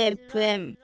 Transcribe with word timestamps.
FM 0.00 0.76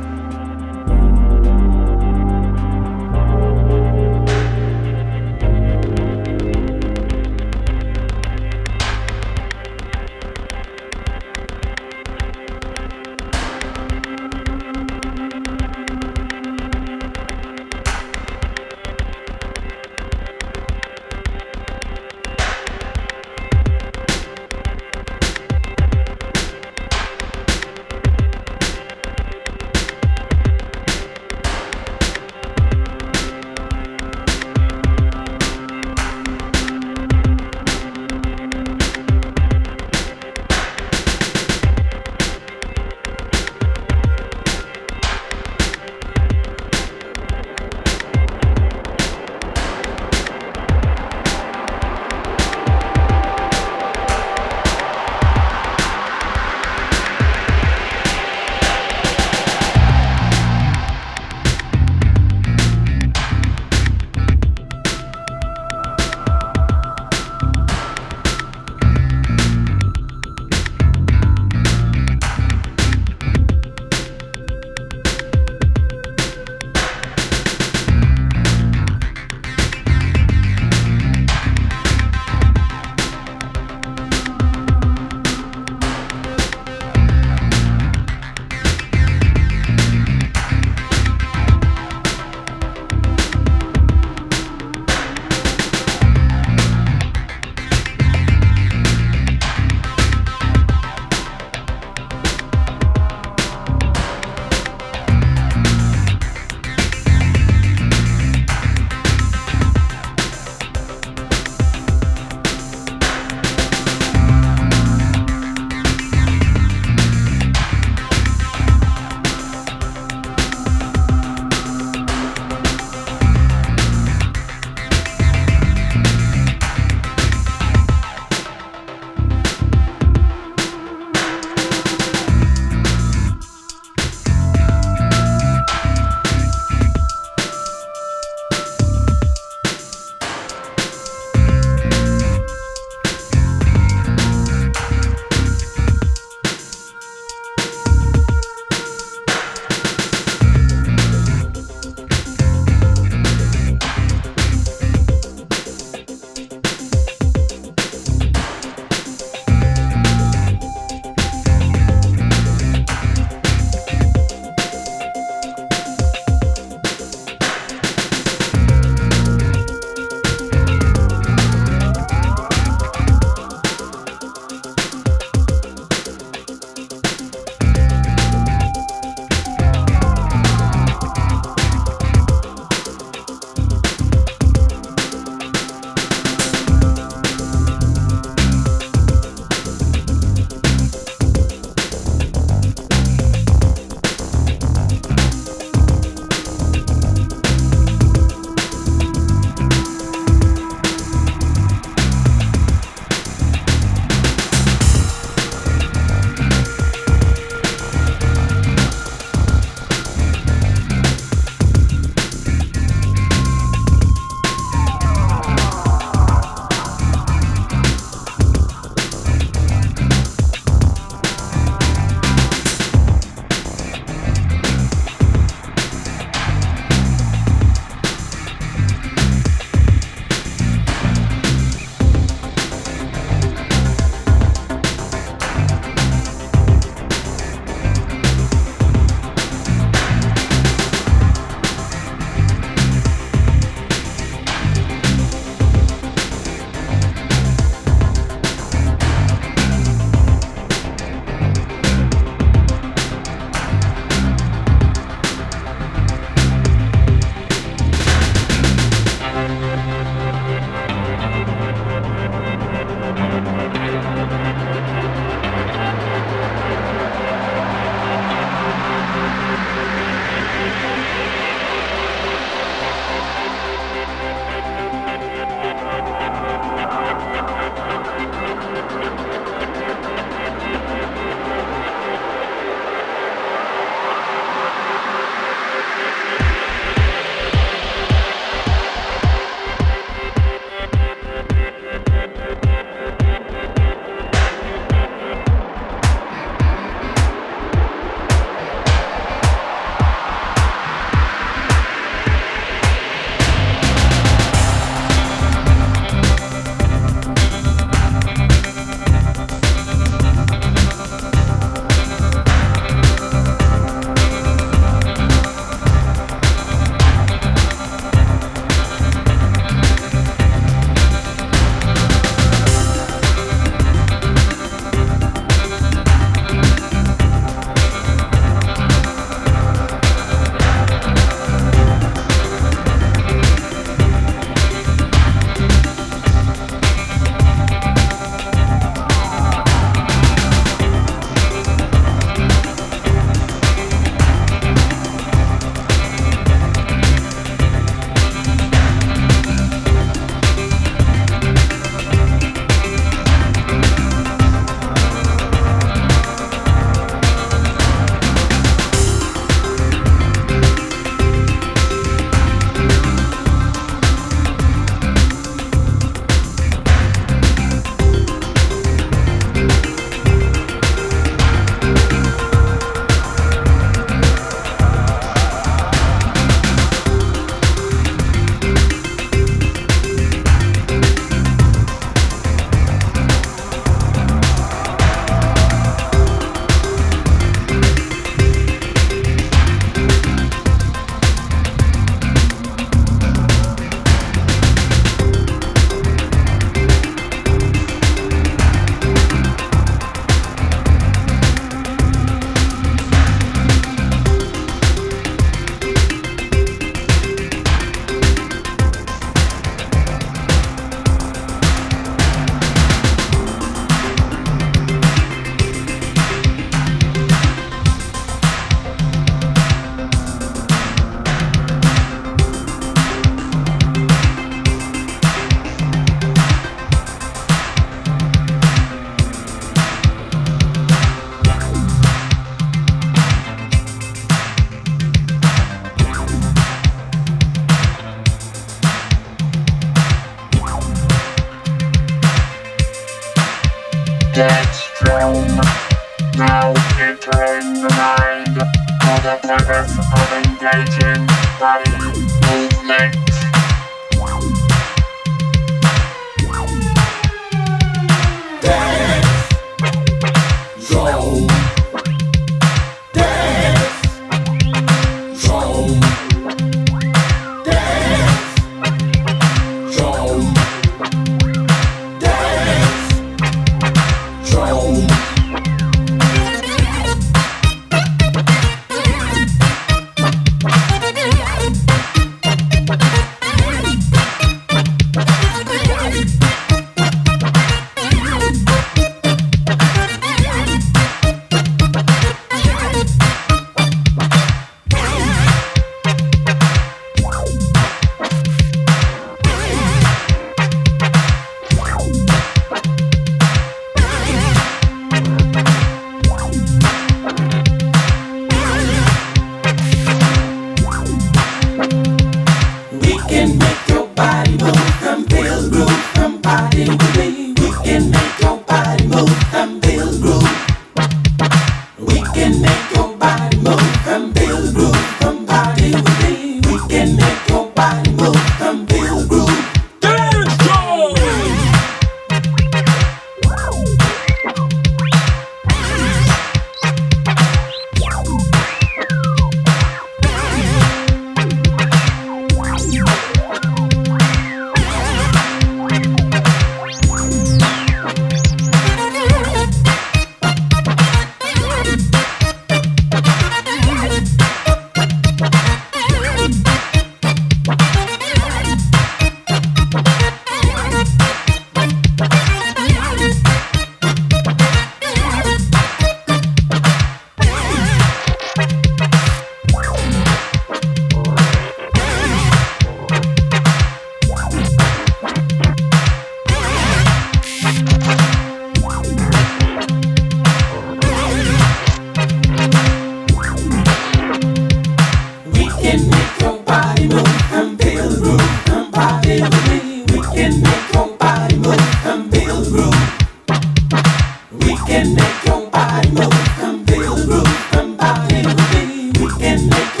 Nick. 599.71 600.00